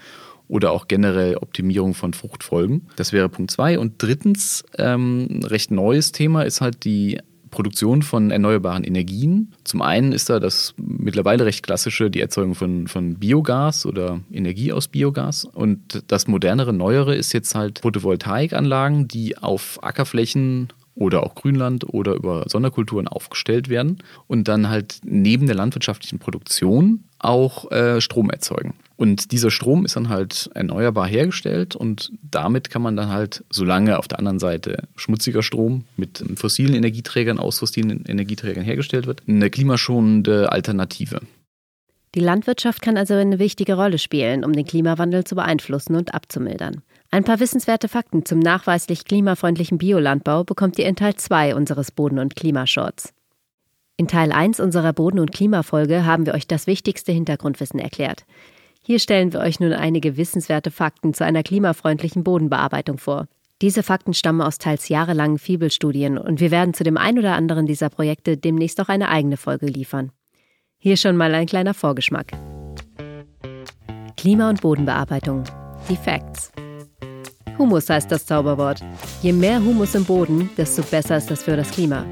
Oder 0.51 0.73
auch 0.73 0.89
generell 0.89 1.37
Optimierung 1.37 1.93
von 1.93 2.13
Fruchtfolgen. 2.13 2.89
Das 2.97 3.13
wäre 3.13 3.29
Punkt 3.29 3.51
zwei. 3.51 3.79
Und 3.79 4.03
drittens, 4.03 4.65
ähm, 4.77 5.39
recht 5.45 5.71
neues 5.71 6.11
Thema 6.11 6.41
ist 6.41 6.59
halt 6.59 6.83
die 6.83 7.19
Produktion 7.51 8.01
von 8.01 8.31
erneuerbaren 8.31 8.83
Energien. 8.83 9.53
Zum 9.63 9.81
einen 9.81 10.11
ist 10.11 10.29
da 10.29 10.41
das 10.41 10.73
mittlerweile 10.75 11.45
recht 11.45 11.63
klassische, 11.63 12.11
die 12.11 12.19
Erzeugung 12.19 12.55
von, 12.55 12.89
von 12.89 13.15
Biogas 13.15 13.85
oder 13.85 14.19
Energie 14.29 14.73
aus 14.73 14.89
Biogas. 14.89 15.45
Und 15.45 16.03
das 16.07 16.27
modernere, 16.27 16.73
neuere 16.73 17.15
ist 17.15 17.31
jetzt 17.31 17.55
halt 17.55 17.79
Photovoltaikanlagen, 17.79 19.07
die 19.07 19.37
auf 19.37 19.79
Ackerflächen 19.81 20.67
oder 20.95 21.23
auch 21.23 21.35
Grünland 21.35 21.85
oder 21.93 22.13
über 22.13 22.43
Sonderkulturen 22.47 23.07
aufgestellt 23.07 23.69
werden 23.69 23.99
und 24.27 24.47
dann 24.47 24.69
halt 24.69 24.99
neben 25.03 25.45
der 25.45 25.55
landwirtschaftlichen 25.55 26.19
Produktion 26.19 27.05
auch 27.23 27.71
äh, 27.71 28.01
Strom 28.01 28.29
erzeugen. 28.29 28.73
Und 28.97 29.31
dieser 29.31 29.49
Strom 29.49 29.83
ist 29.83 29.95
dann 29.95 30.09
halt 30.09 30.49
erneuerbar 30.53 31.07
hergestellt 31.07 31.75
und 31.75 32.11
damit 32.21 32.69
kann 32.69 32.83
man 32.83 32.95
dann 32.95 33.09
halt, 33.09 33.43
solange 33.49 33.97
auf 33.97 34.07
der 34.07 34.19
anderen 34.19 34.37
Seite 34.37 34.87
schmutziger 34.95 35.41
Strom 35.41 35.85
mit 35.97 36.23
fossilen 36.35 36.75
Energieträgern 36.75 37.39
aus 37.39 37.59
fossilen 37.59 38.05
Energieträgern 38.05 38.63
hergestellt 38.63 39.07
wird, 39.07 39.23
eine 39.27 39.49
klimaschonende 39.49 40.51
Alternative. 40.51 41.21
Die 42.13 42.19
Landwirtschaft 42.19 42.81
kann 42.81 42.97
also 42.97 43.13
eine 43.13 43.39
wichtige 43.39 43.75
Rolle 43.75 43.97
spielen, 43.97 44.43
um 44.43 44.53
den 44.53 44.65
Klimawandel 44.65 45.23
zu 45.23 45.33
beeinflussen 45.35 45.95
und 45.95 46.13
abzumildern. 46.13 46.81
Ein 47.09 47.23
paar 47.23 47.39
wissenswerte 47.39 47.87
Fakten 47.87 48.25
zum 48.25 48.39
nachweislich 48.39 49.05
klimafreundlichen 49.05 49.77
Biolandbau 49.77 50.43
bekommt 50.43 50.77
ihr 50.77 50.85
in 50.85 50.95
Teil 50.95 51.15
2 51.15 51.55
unseres 51.55 51.91
Boden- 51.91 52.19
und 52.19 52.35
Klimashorts. 52.35 53.13
In 54.01 54.07
Teil 54.07 54.31
1 54.31 54.59
unserer 54.59 54.93
Boden- 54.93 55.19
und 55.19 55.31
Klimafolge 55.31 56.07
haben 56.07 56.25
wir 56.25 56.33
euch 56.33 56.47
das 56.47 56.65
wichtigste 56.65 57.11
Hintergrundwissen 57.11 57.79
erklärt. 57.79 58.25
Hier 58.81 58.97
stellen 58.97 59.31
wir 59.31 59.41
euch 59.41 59.59
nun 59.59 59.73
einige 59.73 60.17
wissenswerte 60.17 60.71
Fakten 60.71 61.13
zu 61.13 61.23
einer 61.23 61.43
klimafreundlichen 61.43 62.23
Bodenbearbeitung 62.23 62.97
vor. 62.97 63.27
Diese 63.61 63.83
Fakten 63.83 64.15
stammen 64.15 64.41
aus 64.41 64.57
teils 64.57 64.89
jahrelangen 64.89 65.37
Fibelstudien 65.37 66.17
und 66.17 66.39
wir 66.39 66.49
werden 66.49 66.73
zu 66.73 66.83
dem 66.83 66.97
ein 66.97 67.19
oder 67.19 67.35
anderen 67.35 67.67
dieser 67.67 67.91
Projekte 67.91 68.37
demnächst 68.37 68.81
auch 68.81 68.89
eine 68.89 69.07
eigene 69.07 69.37
Folge 69.37 69.67
liefern. 69.67 70.11
Hier 70.79 70.97
schon 70.97 71.15
mal 71.15 71.35
ein 71.35 71.45
kleiner 71.45 71.75
Vorgeschmack. 71.75 72.31
Klima- 74.17 74.49
und 74.49 74.61
Bodenbearbeitung. 74.61 75.43
Die 75.89 75.95
Facts. 75.95 76.51
Humus 77.59 77.87
heißt 77.87 78.11
das 78.11 78.25
Zauberwort. 78.25 78.81
Je 79.21 79.31
mehr 79.31 79.63
Humus 79.63 79.93
im 79.93 80.05
Boden, 80.05 80.49
desto 80.57 80.81
besser 80.81 81.17
ist 81.17 81.29
das 81.29 81.43
für 81.43 81.55
das 81.55 81.69
Klima. 81.69 82.03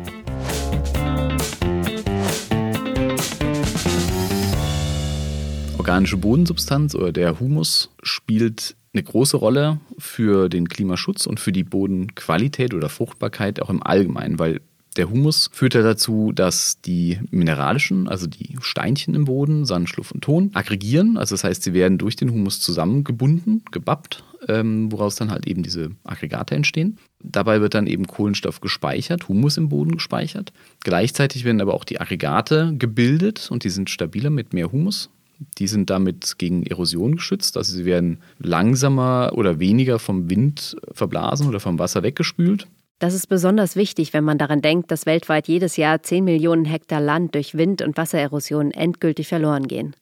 Organische 5.90 6.18
Bodensubstanz 6.18 6.96
oder 6.96 7.12
der 7.12 7.40
Humus 7.40 7.90
spielt 8.04 8.76
eine 8.94 9.04
große 9.04 9.38
Rolle 9.38 9.80
für 9.98 10.50
den 10.50 10.68
Klimaschutz 10.68 11.26
und 11.26 11.40
für 11.40 11.52
die 11.52 11.64
Bodenqualität 11.64 12.74
oder 12.74 12.90
Fruchtbarkeit 12.90 13.62
auch 13.62 13.70
im 13.70 13.84
Allgemeinen, 13.84 14.40
weil 14.40 14.62
der 14.98 15.10
Humus 15.10 15.50
führt 15.54 15.76
ja 15.76 15.84
dazu, 15.84 16.32
dass 16.34 16.82
die 16.82 17.20
mineralischen, 17.30 18.08
also 18.08 18.28
die 18.28 18.58
Steinchen 18.60 19.14
im 19.14 19.26
Boden, 19.26 19.66
Sand, 19.66 19.88
Schluff 19.88 20.12
und 20.12 20.24
Ton, 20.24 20.50
aggregieren. 20.56 21.18
Also 21.18 21.36
das 21.36 21.44
heißt, 21.44 21.64
sie 21.64 21.74
werden 21.74 21.98
durch 22.00 22.16
den 22.16 22.32
Humus 22.32 22.60
zusammengebunden, 22.60 23.64
gebappt, 23.72 24.24
ähm, 24.48 24.92
woraus 24.92 25.16
dann 25.16 25.32
halt 25.32 25.48
eben 25.48 25.62
diese 25.62 25.92
Aggregate 26.04 26.56
entstehen. 26.56 26.98
Dabei 27.22 27.62
wird 27.62 27.76
dann 27.76 27.88
eben 27.88 28.08
Kohlenstoff 28.08 28.62
gespeichert, 28.62 29.28
Humus 29.28 29.58
im 29.58 29.70
Boden 29.70 29.94
gespeichert. 29.94 30.52
Gleichzeitig 30.82 31.46
werden 31.46 31.62
aber 31.62 31.76
auch 31.76 31.86
die 31.86 32.02
Aggregate 32.02 32.74
gebildet 32.78 33.50
und 33.52 33.64
die 33.64 33.70
sind 33.70 33.90
stabiler 33.90 34.32
mit 34.32 34.54
mehr 34.54 34.72
Humus. 34.72 35.10
Die 35.58 35.68
sind 35.68 35.90
damit 35.90 36.38
gegen 36.38 36.64
Erosion 36.64 37.16
geschützt. 37.16 37.56
Also 37.56 37.74
sie 37.74 37.86
werden 37.86 38.20
langsamer 38.40 39.32
oder 39.36 39.60
weniger 39.60 40.00
vom 40.00 40.30
Wind 40.30 40.76
verblasen 40.92 41.48
oder 41.48 41.60
vom 41.60 41.80
Wasser 41.80 42.04
weggespült. 42.04 42.68
Das 43.00 43.14
ist 43.14 43.28
besonders 43.28 43.78
wichtig, 43.78 44.12
wenn 44.12 44.26
man 44.26 44.38
daran 44.38 44.62
denkt, 44.62 44.92
dass 44.92 45.06
weltweit 45.06 45.48
jedes 45.48 45.78
Jahr 45.78 46.04
10 46.04 46.26
Millionen 46.26 46.66
Hektar 46.66 47.00
Land 47.00 47.34
durch 47.34 47.56
Wind- 47.56 47.82
und 47.82 47.96
Wassererosion 47.96 48.72
endgültig 48.72 49.30
verloren 49.30 49.68
gehen. 49.68 49.96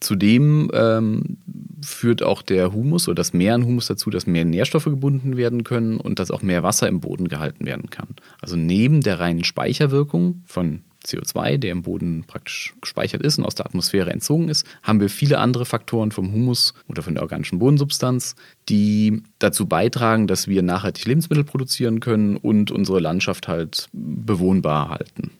Zudem 0.00 0.68
ähm, 0.74 1.38
führt 1.80 2.24
auch 2.24 2.42
der 2.42 2.72
Humus 2.72 3.06
oder 3.06 3.14
das 3.14 3.32
Meer 3.32 3.54
an 3.54 3.64
Humus 3.64 3.86
dazu, 3.86 4.10
dass 4.10 4.26
mehr 4.26 4.44
Nährstoffe 4.44 4.84
gebunden 4.86 5.36
werden 5.36 5.62
können 5.62 5.98
und 5.98 6.18
dass 6.18 6.32
auch 6.32 6.42
mehr 6.42 6.64
Wasser 6.64 6.88
im 6.88 7.00
Boden 7.00 7.28
gehalten 7.28 7.66
werden 7.66 7.88
kann. 7.88 8.08
Also 8.40 8.56
neben 8.56 9.02
der 9.02 9.20
reinen 9.20 9.44
Speicherwirkung 9.44 10.42
von 10.44 10.82
CO2, 11.04 11.58
der 11.58 11.72
im 11.72 11.82
Boden 11.82 12.24
praktisch 12.26 12.74
gespeichert 12.80 13.22
ist 13.22 13.38
und 13.38 13.44
aus 13.44 13.54
der 13.54 13.66
Atmosphäre 13.66 14.10
entzogen 14.10 14.48
ist, 14.48 14.66
haben 14.82 15.00
wir 15.00 15.08
viele 15.08 15.38
andere 15.38 15.64
Faktoren 15.64 16.12
vom 16.12 16.32
Humus 16.32 16.74
oder 16.88 17.02
von 17.02 17.14
der 17.14 17.22
organischen 17.22 17.58
Bodensubstanz, 17.58 18.34
die 18.68 19.22
dazu 19.38 19.66
beitragen, 19.66 20.26
dass 20.26 20.48
wir 20.48 20.62
nachhaltig 20.62 21.04
Lebensmittel 21.06 21.44
produzieren 21.44 22.00
können 22.00 22.36
und 22.36 22.70
unsere 22.70 23.00
Landschaft 23.00 23.48
halt 23.48 23.88
bewohnbar 23.92 24.90
halten. 24.90 25.30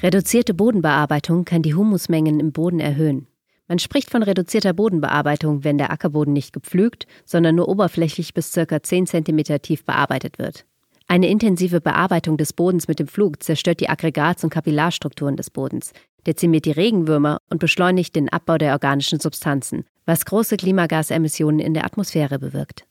Reduzierte 0.00 0.54
Bodenbearbeitung 0.54 1.44
kann 1.44 1.62
die 1.62 1.74
Humusmengen 1.74 2.38
im 2.38 2.52
Boden 2.52 2.78
erhöhen. 2.78 3.26
Man 3.66 3.78
spricht 3.78 4.10
von 4.10 4.22
reduzierter 4.22 4.72
Bodenbearbeitung, 4.72 5.62
wenn 5.62 5.76
der 5.76 5.90
Ackerboden 5.90 6.32
nicht 6.32 6.52
gepflügt, 6.52 7.06
sondern 7.26 7.56
nur 7.56 7.68
oberflächlich 7.68 8.32
bis 8.32 8.52
ca. 8.52 8.82
10 8.82 9.06
cm 9.06 9.60
tief 9.60 9.84
bearbeitet 9.84 10.38
wird. 10.38 10.64
Eine 11.10 11.30
intensive 11.30 11.80
Bearbeitung 11.80 12.36
des 12.36 12.52
Bodens 12.52 12.86
mit 12.86 12.98
dem 12.98 13.08
Flug 13.08 13.42
zerstört 13.42 13.80
die 13.80 13.88
Aggregats- 13.88 14.44
und 14.44 14.50
Kapillarstrukturen 14.50 15.36
des 15.36 15.48
Bodens, 15.48 15.92
dezimiert 16.26 16.66
die 16.66 16.70
Regenwürmer 16.70 17.38
und 17.48 17.60
beschleunigt 17.60 18.14
den 18.14 18.28
Abbau 18.28 18.58
der 18.58 18.72
organischen 18.72 19.18
Substanzen, 19.18 19.84
was 20.04 20.26
große 20.26 20.58
Klimagasemissionen 20.58 21.60
in 21.60 21.72
der 21.72 21.86
Atmosphäre 21.86 22.38
bewirkt. 22.38 22.84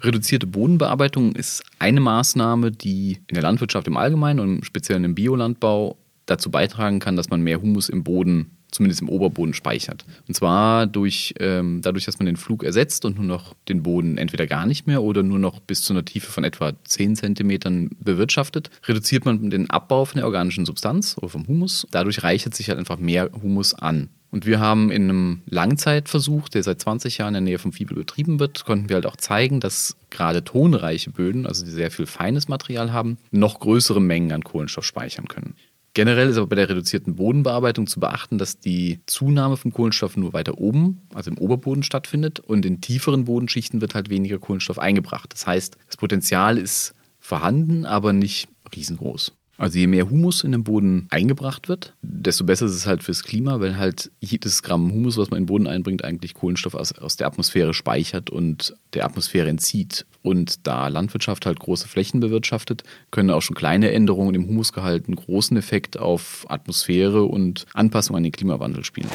Reduzierte 0.00 0.46
Bodenbearbeitung 0.46 1.34
ist 1.34 1.64
eine 1.80 2.00
Maßnahme, 2.00 2.70
die 2.70 3.18
in 3.26 3.34
der 3.34 3.42
Landwirtschaft 3.42 3.88
im 3.88 3.96
Allgemeinen 3.96 4.38
und 4.38 4.64
speziell 4.64 5.04
im 5.04 5.16
Biolandbau 5.16 5.96
dazu 6.26 6.52
beitragen 6.52 7.00
kann, 7.00 7.16
dass 7.16 7.30
man 7.30 7.40
mehr 7.40 7.60
Humus 7.60 7.88
im 7.88 8.04
Boden 8.04 8.55
zumindest 8.70 9.00
im 9.00 9.08
Oberboden 9.08 9.54
speichert. 9.54 10.04
Und 10.28 10.34
zwar 10.34 10.86
durch, 10.86 11.34
ähm, 11.40 11.80
dadurch, 11.82 12.04
dass 12.04 12.18
man 12.18 12.26
den 12.26 12.36
Flug 12.36 12.64
ersetzt 12.64 13.04
und 13.04 13.16
nur 13.16 13.24
noch 13.24 13.54
den 13.68 13.82
Boden 13.82 14.18
entweder 14.18 14.46
gar 14.46 14.66
nicht 14.66 14.86
mehr 14.86 15.02
oder 15.02 15.22
nur 15.22 15.38
noch 15.38 15.60
bis 15.60 15.82
zu 15.82 15.92
einer 15.92 16.04
Tiefe 16.04 16.30
von 16.30 16.44
etwa 16.44 16.72
10 16.84 17.16
cm 17.16 17.90
bewirtschaftet, 18.00 18.70
reduziert 18.86 19.24
man 19.24 19.50
den 19.50 19.70
Abbau 19.70 20.04
von 20.04 20.18
der 20.18 20.26
organischen 20.26 20.66
Substanz 20.66 21.16
oder 21.18 21.28
vom 21.28 21.46
Humus. 21.46 21.86
Dadurch 21.90 22.22
reichert 22.22 22.54
sich 22.54 22.68
halt 22.68 22.78
einfach 22.78 22.98
mehr 22.98 23.30
Humus 23.42 23.74
an. 23.74 24.10
Und 24.30 24.44
wir 24.44 24.60
haben 24.60 24.90
in 24.90 25.04
einem 25.04 25.42
Langzeitversuch, 25.46 26.48
der 26.48 26.62
seit 26.62 26.80
20 26.80 27.18
Jahren 27.18 27.34
in 27.34 27.44
der 27.44 27.52
Nähe 27.52 27.58
vom 27.58 27.72
Fibel 27.72 27.96
betrieben 27.96 28.40
wird, 28.40 28.64
konnten 28.64 28.88
wir 28.88 28.96
halt 28.96 29.06
auch 29.06 29.16
zeigen, 29.16 29.60
dass 29.60 29.96
gerade 30.10 30.44
tonreiche 30.44 31.10
Böden, 31.10 31.46
also 31.46 31.64
die 31.64 31.70
sehr 31.70 31.90
viel 31.90 32.06
feines 32.06 32.48
Material 32.48 32.92
haben, 32.92 33.18
noch 33.30 33.60
größere 33.60 34.00
Mengen 34.00 34.32
an 34.32 34.44
Kohlenstoff 34.44 34.84
speichern 34.84 35.28
können. 35.28 35.54
Generell 35.96 36.28
ist 36.28 36.36
aber 36.36 36.48
bei 36.48 36.56
der 36.56 36.68
reduzierten 36.68 37.16
Bodenbearbeitung 37.16 37.86
zu 37.86 38.00
beachten, 38.00 38.36
dass 38.36 38.60
die 38.60 39.00
Zunahme 39.06 39.56
von 39.56 39.72
Kohlenstoff 39.72 40.14
nur 40.18 40.34
weiter 40.34 40.58
oben, 40.58 41.00
also 41.14 41.30
im 41.30 41.38
Oberboden 41.38 41.82
stattfindet 41.82 42.38
und 42.38 42.66
in 42.66 42.82
tieferen 42.82 43.24
Bodenschichten 43.24 43.80
wird 43.80 43.94
halt 43.94 44.10
weniger 44.10 44.38
Kohlenstoff 44.38 44.78
eingebracht. 44.78 45.32
Das 45.32 45.46
heißt, 45.46 45.78
das 45.86 45.96
Potenzial 45.96 46.58
ist 46.58 46.92
vorhanden, 47.18 47.86
aber 47.86 48.12
nicht 48.12 48.46
riesengroß. 48.76 49.32
Also 49.56 49.78
je 49.78 49.86
mehr 49.86 50.10
Humus 50.10 50.44
in 50.44 50.52
den 50.52 50.64
Boden 50.64 51.06
eingebracht 51.08 51.70
wird, 51.70 51.94
desto 52.02 52.44
besser 52.44 52.66
ist 52.66 52.74
es 52.74 52.86
halt 52.86 53.02
fürs 53.02 53.22
Klima, 53.22 53.58
weil 53.60 53.78
halt 53.78 54.10
jedes 54.20 54.62
Gramm 54.62 54.92
Humus, 54.92 55.16
was 55.16 55.30
man 55.30 55.38
in 55.38 55.44
den 55.44 55.48
Boden 55.48 55.66
einbringt, 55.66 56.04
eigentlich 56.04 56.34
Kohlenstoff 56.34 56.74
aus, 56.74 56.92
aus 56.92 57.16
der 57.16 57.26
Atmosphäre 57.26 57.72
speichert 57.72 58.28
und 58.28 58.76
der 58.92 59.06
Atmosphäre 59.06 59.48
entzieht. 59.48 60.04
Und 60.26 60.66
da 60.66 60.88
Landwirtschaft 60.88 61.46
halt 61.46 61.60
große 61.60 61.86
Flächen 61.86 62.18
bewirtschaftet, 62.18 62.82
können 63.12 63.30
auch 63.30 63.42
schon 63.42 63.54
kleine 63.54 63.92
Änderungen 63.92 64.34
im 64.34 64.48
Humusgehalt 64.48 65.06
einen 65.06 65.14
großen 65.14 65.56
Effekt 65.56 66.00
auf 66.00 66.44
Atmosphäre 66.48 67.22
und 67.22 67.64
Anpassung 67.74 68.16
an 68.16 68.24
den 68.24 68.32
Klimawandel 68.32 68.82
spielen. 68.82 69.08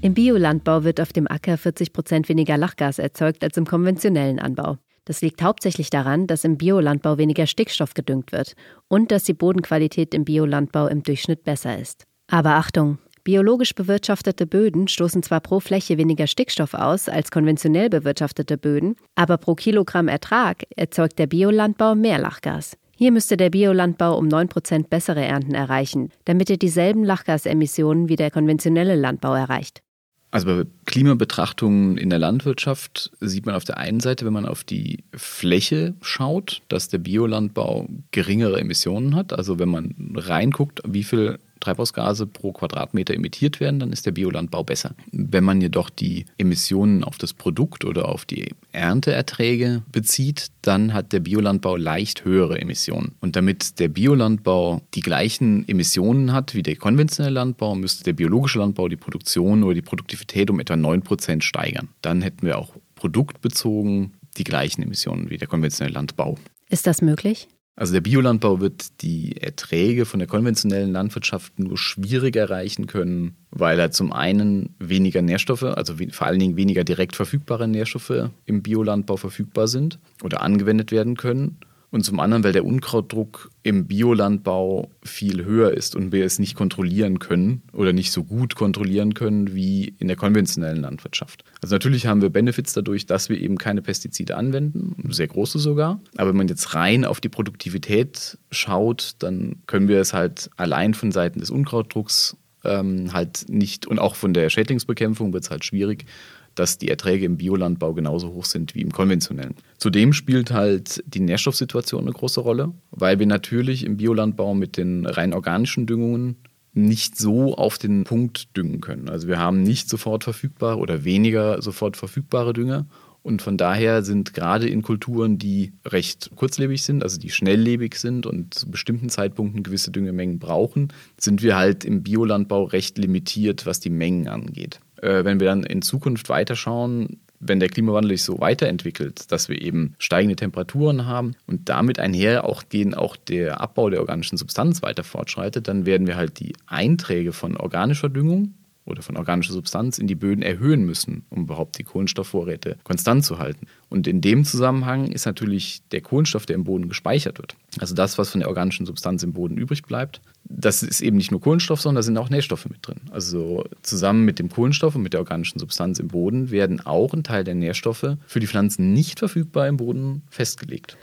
Im 0.00 0.14
Biolandbau 0.14 0.84
wird 0.84 0.98
auf 0.98 1.12
dem 1.12 1.30
Acker 1.30 1.58
40 1.58 1.92
Prozent 1.92 2.30
weniger 2.30 2.56
Lachgas 2.56 2.98
erzeugt 2.98 3.44
als 3.44 3.58
im 3.58 3.66
konventionellen 3.66 4.38
Anbau. 4.38 4.78
Das 5.04 5.20
liegt 5.20 5.42
hauptsächlich 5.42 5.90
daran, 5.90 6.26
dass 6.26 6.44
im 6.44 6.56
Biolandbau 6.56 7.18
weniger 7.18 7.46
Stickstoff 7.46 7.92
gedüngt 7.92 8.32
wird 8.32 8.54
und 8.88 9.10
dass 9.10 9.24
die 9.24 9.34
Bodenqualität 9.34 10.14
im 10.14 10.24
Biolandbau 10.24 10.86
im 10.86 11.02
Durchschnitt 11.02 11.44
besser 11.44 11.78
ist. 11.78 12.06
Aber 12.28 12.54
Achtung, 12.54 12.96
biologisch 13.24 13.74
bewirtschaftete 13.74 14.46
Böden 14.46 14.88
stoßen 14.88 15.22
zwar 15.22 15.40
pro 15.40 15.60
Fläche 15.60 15.98
weniger 15.98 16.26
Stickstoff 16.26 16.74
aus 16.74 17.08
als 17.08 17.30
konventionell 17.30 17.90
bewirtschaftete 17.90 18.58
Böden, 18.58 18.96
aber 19.14 19.36
pro 19.38 19.54
Kilogramm 19.54 20.08
Ertrag 20.08 20.64
erzeugt 20.76 21.18
der 21.18 21.26
Biolandbau 21.26 21.94
mehr 21.94 22.18
Lachgas. 22.18 22.76
Hier 22.96 23.10
müsste 23.10 23.36
der 23.36 23.50
Biolandbau 23.50 24.16
um 24.16 24.28
9% 24.28 24.88
bessere 24.88 25.24
Ernten 25.24 25.54
erreichen, 25.54 26.10
damit 26.24 26.50
er 26.50 26.56
dieselben 26.56 27.04
Lachgasemissionen 27.04 28.08
wie 28.08 28.16
der 28.16 28.30
konventionelle 28.30 28.94
Landbau 28.94 29.34
erreicht. 29.34 29.82
Also 30.30 30.46
bei 30.46 30.64
Klimabetrachtungen 30.86 31.98
in 31.98 32.08
der 32.08 32.18
Landwirtschaft 32.18 33.10
sieht 33.20 33.44
man 33.44 33.54
auf 33.54 33.64
der 33.64 33.76
einen 33.76 34.00
Seite, 34.00 34.24
wenn 34.24 34.32
man 34.32 34.46
auf 34.46 34.64
die 34.64 35.04
Fläche 35.14 35.94
schaut, 36.00 36.62
dass 36.68 36.88
der 36.88 36.98
Biolandbau 36.98 37.86
geringere 38.12 38.58
Emissionen 38.58 39.14
hat. 39.14 39.34
Also 39.34 39.58
wenn 39.58 39.68
man 39.68 39.94
reinguckt, 40.14 40.80
wie 40.86 41.04
viel 41.04 41.38
Treibhausgase 41.62 42.26
pro 42.26 42.52
Quadratmeter 42.52 43.14
emittiert 43.14 43.60
werden, 43.60 43.80
dann 43.80 43.92
ist 43.92 44.04
der 44.04 44.12
Biolandbau 44.12 44.64
besser. 44.64 44.94
Wenn 45.10 45.44
man 45.44 45.60
jedoch 45.60 45.90
die 45.90 46.26
Emissionen 46.38 47.04
auf 47.04 47.18
das 47.18 47.32
Produkt 47.32 47.84
oder 47.84 48.08
auf 48.08 48.24
die 48.24 48.54
Ernteerträge 48.72 49.82
bezieht, 49.90 50.48
dann 50.62 50.92
hat 50.92 51.12
der 51.12 51.20
Biolandbau 51.20 51.76
leicht 51.76 52.24
höhere 52.24 52.60
Emissionen. 52.60 53.14
Und 53.20 53.36
damit 53.36 53.78
der 53.78 53.88
Biolandbau 53.88 54.82
die 54.94 55.00
gleichen 55.00 55.68
Emissionen 55.68 56.32
hat 56.32 56.54
wie 56.54 56.62
der 56.62 56.76
konventionelle 56.76 57.34
Landbau, 57.34 57.74
müsste 57.74 58.04
der 58.04 58.12
biologische 58.12 58.58
Landbau 58.58 58.88
die 58.88 58.96
Produktion 58.96 59.62
oder 59.62 59.74
die 59.74 59.82
Produktivität 59.82 60.50
um 60.50 60.60
etwa 60.60 60.74
9% 60.74 61.42
steigern. 61.42 61.88
Dann 62.02 62.22
hätten 62.22 62.46
wir 62.46 62.58
auch 62.58 62.74
produktbezogen 62.96 64.14
die 64.36 64.44
gleichen 64.44 64.82
Emissionen 64.82 65.30
wie 65.30 65.38
der 65.38 65.48
konventionelle 65.48 65.94
Landbau. 65.94 66.38
Ist 66.68 66.86
das 66.86 67.02
möglich? 67.02 67.48
Also 67.74 67.94
der 67.94 68.02
Biolandbau 68.02 68.60
wird 68.60 69.00
die 69.02 69.40
Erträge 69.40 70.04
von 70.04 70.18
der 70.18 70.28
konventionellen 70.28 70.92
Landwirtschaft 70.92 71.58
nur 71.58 71.78
schwierig 71.78 72.36
erreichen 72.36 72.86
können, 72.86 73.36
weil 73.50 73.78
er 73.80 73.90
zum 73.90 74.12
einen 74.12 74.74
weniger 74.78 75.22
Nährstoffe, 75.22 75.62
also 75.62 75.94
vor 76.10 76.26
allen 76.26 76.38
Dingen 76.38 76.56
weniger 76.56 76.84
direkt 76.84 77.16
verfügbare 77.16 77.66
Nährstoffe 77.66 78.30
im 78.44 78.62
Biolandbau 78.62 79.16
verfügbar 79.16 79.68
sind 79.68 79.98
oder 80.22 80.42
angewendet 80.42 80.92
werden 80.92 81.16
können 81.16 81.58
und 81.92 82.04
zum 82.04 82.18
anderen, 82.20 82.42
weil 82.42 82.54
der 82.54 82.64
Unkrautdruck 82.64 83.50
im 83.62 83.86
Biolandbau 83.86 84.90
viel 85.02 85.44
höher 85.44 85.72
ist 85.72 85.94
und 85.94 86.10
wir 86.10 86.24
es 86.24 86.38
nicht 86.38 86.56
kontrollieren 86.56 87.18
können 87.18 87.62
oder 87.72 87.92
nicht 87.92 88.12
so 88.12 88.24
gut 88.24 88.54
kontrollieren 88.54 89.12
können 89.12 89.54
wie 89.54 89.94
in 89.98 90.08
der 90.08 90.16
konventionellen 90.16 90.80
Landwirtschaft. 90.80 91.44
Also 91.60 91.74
natürlich 91.74 92.06
haben 92.06 92.22
wir 92.22 92.30
Benefits 92.30 92.72
dadurch, 92.72 93.04
dass 93.04 93.28
wir 93.28 93.38
eben 93.38 93.58
keine 93.58 93.82
Pestizide 93.82 94.36
anwenden, 94.38 95.10
sehr 95.12 95.28
große 95.28 95.58
sogar. 95.58 96.00
Aber 96.16 96.30
wenn 96.30 96.38
man 96.38 96.48
jetzt 96.48 96.74
rein 96.74 97.04
auf 97.04 97.20
die 97.20 97.28
Produktivität 97.28 98.38
schaut, 98.50 99.16
dann 99.18 99.56
können 99.66 99.86
wir 99.86 100.00
es 100.00 100.14
halt 100.14 100.50
allein 100.56 100.94
von 100.94 101.12
Seiten 101.12 101.40
des 101.40 101.50
Unkrautdrucks 101.50 102.38
ähm, 102.64 103.12
halt 103.12 103.46
nicht 103.48 103.86
und 103.86 103.98
auch 103.98 104.14
von 104.14 104.32
der 104.32 104.48
Schädlingsbekämpfung 104.48 105.34
wird 105.34 105.44
es 105.44 105.50
halt 105.50 105.64
schwierig, 105.64 106.06
dass 106.54 106.78
die 106.78 106.88
Erträge 106.88 107.26
im 107.26 107.36
Biolandbau 107.36 107.94
genauso 107.94 108.32
hoch 108.32 108.44
sind 108.44 108.74
wie 108.74 108.82
im 108.82 108.92
konventionellen. 108.92 109.54
Zudem 109.78 110.12
spielt 110.12 110.50
halt 110.50 111.02
die 111.06 111.20
Nährstoffsituation 111.20 112.02
eine 112.02 112.12
große 112.12 112.40
Rolle, 112.40 112.72
weil 112.90 113.18
wir 113.18 113.26
natürlich 113.26 113.84
im 113.84 113.96
Biolandbau 113.96 114.54
mit 114.54 114.76
den 114.76 115.06
rein 115.06 115.32
organischen 115.32 115.86
Düngungen 115.86 116.36
nicht 116.74 117.18
so 117.18 117.54
auf 117.54 117.78
den 117.78 118.04
Punkt 118.04 118.56
düngen 118.56 118.80
können. 118.80 119.08
Also 119.08 119.28
wir 119.28 119.38
haben 119.38 119.62
nicht 119.62 119.88
sofort 119.88 120.24
verfügbare 120.24 120.78
oder 120.78 121.04
weniger 121.04 121.60
sofort 121.60 121.96
verfügbare 121.96 122.54
Dünger 122.54 122.86
und 123.22 123.40
von 123.40 123.56
daher 123.56 124.02
sind 124.02 124.34
gerade 124.34 124.68
in 124.68 124.82
Kulturen, 124.82 125.38
die 125.38 125.72
recht 125.84 126.30
kurzlebig 126.34 126.82
sind, 126.82 127.02
also 127.02 127.20
die 127.20 127.30
schnelllebig 127.30 127.94
sind 127.94 128.26
und 128.26 128.54
zu 128.54 128.70
bestimmten 128.70 129.10
Zeitpunkten 129.10 129.62
gewisse 129.62 129.92
Düngemengen 129.92 130.38
brauchen, 130.38 130.88
sind 131.18 131.42
wir 131.42 131.56
halt 131.56 131.84
im 131.84 132.02
Biolandbau 132.02 132.64
recht 132.64 132.98
limitiert, 132.98 133.64
was 133.64 133.78
die 133.78 133.90
Mengen 133.90 134.28
angeht 134.28 134.80
äh, 135.02 135.24
wenn 135.24 135.40
wir 135.40 135.48
dann 135.48 135.64
in 135.64 135.82
Zukunft 135.82 136.28
weiterschauen, 136.28 137.20
wenn 137.40 137.60
der 137.60 137.68
Klimawandel 137.68 138.12
sich 138.12 138.22
so 138.22 138.38
weiterentwickelt, 138.40 139.30
dass 139.32 139.48
wir 139.48 139.60
eben 139.60 139.94
steigende 139.98 140.36
Temperaturen 140.36 141.06
haben 141.06 141.34
und 141.46 141.68
damit 141.68 141.98
einher 141.98 142.44
auch 142.44 142.68
gehen 142.68 142.94
auch 142.94 143.16
der 143.16 143.60
Abbau 143.60 143.90
der 143.90 144.00
organischen 144.00 144.38
Substanz 144.38 144.80
weiter 144.82 145.02
fortschreitet, 145.02 145.66
dann 145.66 145.84
werden 145.84 146.06
wir 146.06 146.16
halt 146.16 146.38
die 146.38 146.54
Einträge 146.66 147.32
von 147.32 147.56
organischer 147.56 148.08
Düngung 148.08 148.54
oder 148.84 149.02
von 149.02 149.16
organischer 149.16 149.52
Substanz 149.52 149.98
in 149.98 150.06
die 150.06 150.14
Böden 150.14 150.42
erhöhen 150.42 150.84
müssen, 150.84 151.24
um 151.30 151.42
überhaupt 151.42 151.78
die 151.78 151.84
Kohlenstoffvorräte 151.84 152.78
konstant 152.82 153.24
zu 153.24 153.38
halten. 153.38 153.66
Und 153.88 154.06
in 154.06 154.20
dem 154.20 154.44
Zusammenhang 154.44 155.12
ist 155.12 155.26
natürlich 155.26 155.82
der 155.92 156.00
Kohlenstoff, 156.00 156.46
der 156.46 156.56
im 156.56 156.64
Boden 156.64 156.88
gespeichert 156.88 157.38
wird, 157.38 157.56
also 157.78 157.94
das, 157.94 158.18
was 158.18 158.30
von 158.30 158.40
der 158.40 158.48
organischen 158.48 158.86
Substanz 158.86 159.22
im 159.22 159.32
Boden 159.32 159.56
übrig 159.56 159.82
bleibt, 159.82 160.20
das 160.44 160.82
ist 160.82 161.00
eben 161.00 161.16
nicht 161.16 161.30
nur 161.30 161.40
Kohlenstoff, 161.40 161.80
sondern 161.80 161.96
da 161.96 162.02
sind 162.02 162.18
auch 162.18 162.28
Nährstoffe 162.28 162.68
mit 162.68 162.86
drin. 162.86 163.00
Also 163.10 163.64
zusammen 163.82 164.24
mit 164.24 164.38
dem 164.38 164.48
Kohlenstoff 164.48 164.94
und 164.94 165.02
mit 165.02 165.12
der 165.12 165.20
organischen 165.20 165.58
Substanz 165.58 165.98
im 165.98 166.08
Boden 166.08 166.50
werden 166.50 166.80
auch 166.80 167.14
ein 167.14 167.24
Teil 167.24 167.44
der 167.44 167.54
Nährstoffe 167.54 168.16
für 168.26 168.40
die 168.40 168.46
Pflanzen 168.46 168.92
nicht 168.92 169.18
verfügbar 169.18 169.68
im 169.68 169.76
Boden 169.76 170.22
festgelegt. 170.30 170.96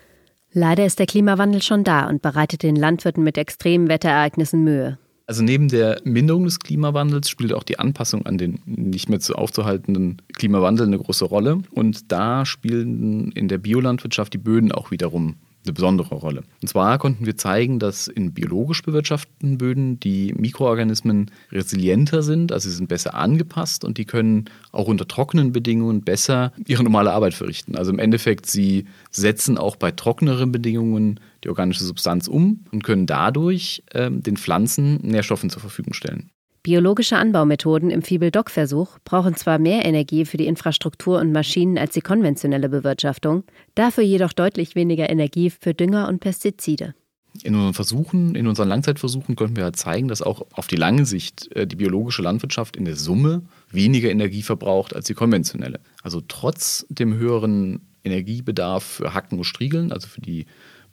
Leider 0.52 0.86
ist 0.86 1.00
der 1.00 1.06
Klimawandel 1.06 1.62
schon 1.62 1.84
da 1.84 2.08
und 2.08 2.22
bereitet 2.22 2.64
den 2.64 2.76
Landwirten 2.76 3.24
mit 3.24 3.38
extremen 3.38 3.88
Wetterereignissen 3.88 4.64
Mühe. 4.64 4.98
Also 5.30 5.44
neben 5.44 5.68
der 5.68 6.02
Minderung 6.06 6.46
des 6.46 6.58
Klimawandels 6.58 7.30
spielt 7.30 7.54
auch 7.54 7.62
die 7.62 7.78
Anpassung 7.78 8.26
an 8.26 8.40
den 8.40 8.62
nicht 8.66 9.10
mehr 9.10 9.20
zu 9.20 9.36
aufzuhaltenden 9.36 10.24
Klimawandel 10.34 10.88
eine 10.88 10.98
große 10.98 11.24
Rolle. 11.24 11.60
Und 11.70 12.12
da 12.12 12.48
spielen 12.48 13.32
in 13.34 13.48
der 13.48 13.60
Biolandwirtschaft 13.60 14.34
die 14.34 14.40
Böden 14.40 14.72
auch 14.72 14.90
wiederum 14.90 15.36
eine 15.66 15.74
besondere 15.74 16.16
Rolle. 16.16 16.42
Und 16.64 16.68
zwar 16.68 16.98
konnten 16.98 17.28
wir 17.28 17.38
zeigen, 17.38 17.78
dass 17.78 18.08
in 18.08 18.34
biologisch 18.34 18.82
bewirtschafteten 18.82 19.60
Böden 19.60 20.00
die 20.00 20.34
Mikroorganismen 20.34 21.30
resilienter 21.52 22.24
sind, 22.24 22.52
also 22.52 22.68
sie 22.68 22.76
sind 22.76 22.88
besser 22.88 23.14
angepasst 23.14 23.86
und 23.86 24.00
die 24.00 24.06
können 24.06 24.46
auch 24.72 24.88
unter 24.88 25.08
trockenen 25.08 25.52
Bedingungen 25.52 26.02
besser 26.02 26.54
ihre 26.66 26.84
normale 26.84 27.12
Arbeit 27.12 27.36
verrichten. 27.36 27.76
Also 27.76 27.92
im 27.92 28.00
Endeffekt, 28.00 28.48
sie 28.48 28.86
setzen 29.12 29.60
auch 29.60 29.76
bei 29.76 29.92
trockeneren 29.92 30.52
Bedingungen 30.52 31.20
die 31.44 31.50
organische 31.50 31.84
Substanz 31.84 32.28
um 32.28 32.66
und 32.72 32.84
können 32.84 33.06
dadurch 33.06 33.84
ähm, 33.94 34.22
den 34.22 34.38
Pflanzen 34.38 34.98
Nährstoffen 35.02 35.50
zur 35.50 35.62
Verfügung 35.62 35.94
stellen. 35.94 36.30
Biologische 36.62 37.18
Anbaumethoden 37.18 37.90
im 37.90 38.02
Fibel-Dock-Versuch 38.02 39.00
brauchen 39.06 39.36
zwar 39.36 39.60
mehr 39.60 39.86
Energie 39.86 40.26
für 40.26 40.36
die 40.36 40.46
Infrastruktur 40.46 41.20
und 41.20 41.32
Maschinen 41.32 41.78
als 41.78 41.94
die 41.94 42.02
konventionelle 42.02 42.68
Bewirtschaftung, 42.68 43.44
dafür 43.76 44.04
jedoch 44.04 44.34
deutlich 44.34 44.76
weniger 44.76 45.10
Energie 45.10 45.50
für 45.50 45.74
Dünger 45.74 46.10
und 46.10 46.20
Pestizide. 46.20 46.96
In 47.44 47.56
unseren 47.56 47.74
Versuchen, 47.74 48.36
in 48.36 48.48
unseren 48.48 48.68
Langzeitversuchen 48.68 49.36
konnten 49.36 49.56
wir 49.56 49.64
halt 49.64 49.78
zeigen, 49.78 50.10
dass 50.10 50.22
auch 50.22 50.46
auf 50.52 50.68
die 50.68 50.76
lange 50.76 51.06
Sicht 51.06 51.56
äh, 51.56 51.66
die 51.66 51.78
biologische 51.78 52.22
Landwirtschaft 52.22 52.76
in 52.76 52.86
der 52.86 52.96
Summe 52.96 53.44
weniger 53.72 54.10
Energie 54.10 54.42
verbraucht 54.42 54.94
als 54.96 55.06
die 55.06 55.14
konventionelle. 55.14 55.80
Also 56.04 56.22
trotz 56.28 56.86
dem 56.90 57.14
höheren 57.14 57.82
Energiebedarf 58.04 58.84
für 58.84 59.14
Hacken 59.14 59.38
und 59.38 59.44
Striegeln, 59.46 59.92
also 59.92 60.08
für 60.08 60.22
die 60.22 60.46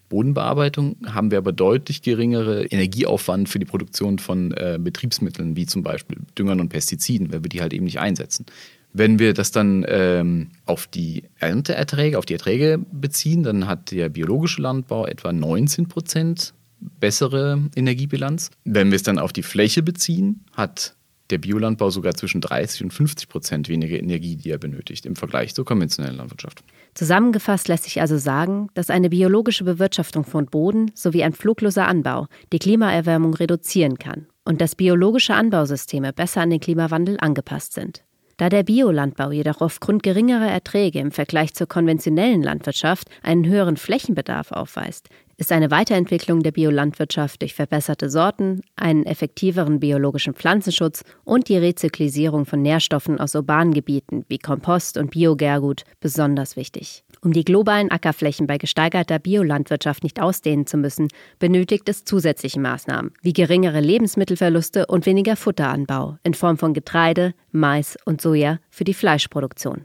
Bodenbearbeitung 0.09 0.97
haben 1.07 1.31
wir 1.31 1.39
aber 1.39 1.53
deutlich 1.53 2.03
geringere 2.03 2.65
Energieaufwand 2.67 3.49
für 3.49 3.59
die 3.59 3.65
Produktion 3.65 4.19
von 4.19 4.53
äh, 4.53 4.79
Betriebsmitteln, 4.81 5.57
wie 5.57 5.67
zum 5.67 5.83
Beispiel 5.83 6.19
Düngern 6.39 6.61
und 6.61 6.69
Pestiziden, 6.69 7.33
weil 7.33 7.43
wir 7.43 7.49
die 7.49 7.61
halt 7.61 7.73
eben 7.73 7.85
nicht 7.85 8.01
einsetzen. 8.01 8.47
Wenn 8.93 9.19
wir 9.19 9.35
das 9.35 9.51
dann 9.51 9.85
ähm, 9.89 10.53
auf 10.65 10.87
die 10.87 11.25
Ernteerträge, 11.39 12.17
auf 12.17 12.25
die 12.25 12.33
Erträge 12.33 12.79
beziehen, 12.93 13.43
dann 13.43 13.67
hat 13.67 13.91
der 13.91 14.09
biologische 14.09 14.63
Landbau 14.63 15.07
etwa 15.07 15.33
19 15.33 15.87
Prozent 15.89 16.55
bessere 17.01 17.63
Energiebilanz. 17.75 18.51
Wenn 18.65 18.91
wir 18.91 18.97
es 18.97 19.03
dann 19.03 19.19
auf 19.19 19.33
die 19.33 19.43
Fläche 19.43 19.83
beziehen, 19.83 20.45
hat 20.53 20.97
der 21.31 21.39
Biolandbau 21.39 21.91
sogar 21.91 22.15
zwischen 22.15 22.41
30 22.41 22.85
und 22.85 22.93
50 22.93 23.29
Prozent 23.29 23.69
weniger 23.69 23.99
Energie, 23.99 24.37
die 24.37 24.51
er 24.51 24.59
benötigt, 24.59 25.07
im 25.07 25.17
Vergleich 25.17 25.55
zur 25.55 25.65
konventionellen 25.65 26.17
Landwirtschaft. 26.17 26.63
Zusammengefasst 26.97 27.69
lässt 27.69 27.85
sich 27.85 28.01
also 28.01 28.17
sagen, 28.17 28.69
dass 28.73 28.89
eine 28.89 29.11
biologische 29.11 29.65
Bewirtschaftung 29.65 30.25
von 30.25 30.47
Boden 30.47 30.91
sowie 30.95 31.25
ein 31.25 31.35
flugloser 31.35 31.87
Anbau 31.87 32.27
die 32.55 32.59
Klimaerwärmung 32.59 33.35
reduzieren 33.35 33.99
kann 33.99 34.29
und 34.47 34.63
dass 34.63 34.77
biologische 34.77 35.35
Anbausysteme 35.35 36.15
besser 36.15 36.41
an 36.41 36.49
den 36.49 36.61
Klimawandel 36.61 37.19
angepasst 37.21 37.75
sind. 37.75 38.03
Da 38.39 38.49
der 38.49 38.63
Biolandbau 38.63 39.31
jedoch 39.31 39.61
aufgrund 39.61 40.05
geringerer 40.05 40.49
Erträge 40.49 40.99
im 40.99 41.11
Vergleich 41.11 41.53
zur 41.53 41.67
konventionellen 41.67 42.43
Landwirtschaft 42.43 43.11
einen 43.23 43.47
höheren 43.47 43.77
Flächenbedarf 43.77 44.51
aufweist, 44.53 45.11
ist 45.37 45.53
eine 45.53 45.71
Weiterentwicklung 45.71 46.43
der 46.43 46.53
Biolandwirtschaft 46.53 47.43
durch 47.43 47.55
verbesserte 47.55 48.09
Sorten, 48.09 48.63
einen 48.75 49.05
effektiveren 49.05 49.81
biologischen 49.81 50.35
Pflanzenschutz 50.35 51.05
und 51.25 51.49
die 51.49 51.59
Rezyklisierung 51.59 52.47
von 52.47 52.63
Nährstoffen 52.63 53.21
aus 53.21 53.35
urbanen 53.35 53.75
Gebieten 53.75 54.25
wie 54.29 54.39
Kompost 54.39 54.97
und 54.97 55.11
Biogärgut 55.11 55.85
besonders 56.01 56.57
wichtig. 56.57 57.05
Um 57.23 57.33
die 57.33 57.45
globalen 57.45 57.91
Ackerflächen 57.91 58.47
bei 58.47 58.57
gesteigerter 58.57 59.19
Biolandwirtschaft 59.19 60.03
nicht 60.03 60.21
ausdehnen 60.21 60.67
zu 60.67 60.77
müssen, 60.77 61.09
benötigt 61.39 61.89
es 61.89 62.05
zusätzliche 62.05 62.61
Maßnahmen, 62.61 63.13
wie 63.23 63.33
geringere 63.33 63.81
Lebensmittelverluste 63.81 64.87
und 64.87 65.07
weniger 65.07 65.37
Futteranbau 65.37 66.19
in 66.23 66.35
Form 66.35 66.57
von 66.57 66.73
Getreide, 66.73 67.35
Mais 67.53 67.99
und 68.05 68.21
Soja 68.21 68.59
für 68.71 68.85
die 68.85 68.95
Fleischproduktion. 68.95 69.85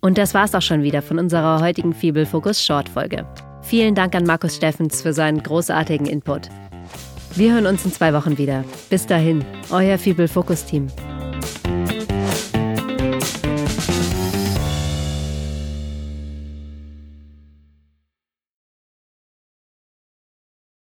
Und 0.00 0.18
das 0.18 0.34
war's 0.34 0.54
auch 0.54 0.62
schon 0.62 0.82
wieder 0.82 1.02
von 1.02 1.18
unserer 1.18 1.60
heutigen 1.60 1.92
Fibel 1.92 2.26
Focus 2.26 2.64
Short 2.64 2.88
Folge. 2.88 3.26
Vielen 3.68 3.94
Dank 3.94 4.14
an 4.14 4.24
Markus 4.24 4.56
Steffens 4.56 5.02
für 5.02 5.12
seinen 5.12 5.42
großartigen 5.42 6.06
Input. 6.06 6.48
Wir 7.34 7.52
hören 7.52 7.66
uns 7.66 7.84
in 7.84 7.92
zwei 7.92 8.14
Wochen 8.14 8.38
wieder. 8.38 8.64
Bis 8.88 9.04
dahin, 9.04 9.44
euer 9.68 9.98
Fibel 9.98 10.26
Focus 10.26 10.64
Team. 10.64 10.86